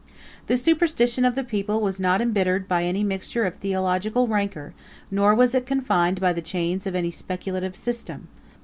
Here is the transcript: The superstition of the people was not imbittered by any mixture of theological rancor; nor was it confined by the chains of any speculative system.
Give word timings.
The 0.47 0.57
superstition 0.57 1.25
of 1.25 1.35
the 1.35 1.43
people 1.43 1.79
was 1.79 1.99
not 1.99 2.21
imbittered 2.21 2.67
by 2.67 2.85
any 2.85 3.03
mixture 3.03 3.45
of 3.45 3.57
theological 3.57 4.25
rancor; 4.27 4.73
nor 5.11 5.35
was 5.35 5.53
it 5.53 5.67
confined 5.67 6.19
by 6.19 6.33
the 6.33 6.41
chains 6.41 6.87
of 6.87 6.95
any 6.95 7.11
speculative 7.11 7.75
system. 7.75 8.27